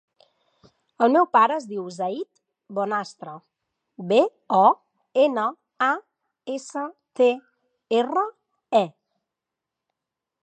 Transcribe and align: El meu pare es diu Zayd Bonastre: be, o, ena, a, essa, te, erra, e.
El 1.07 1.11
meu 1.15 1.25
pare 1.35 1.57
es 1.61 1.65
diu 1.73 1.83
Zayd 1.97 2.39
Bonastre: 2.77 3.35
be, 4.13 4.19
o, 4.59 4.63
ena, 5.25 5.45
a, 5.89 5.93
essa, 6.57 6.85
te, 7.21 7.29
erra, 8.01 8.25
e. 8.81 8.85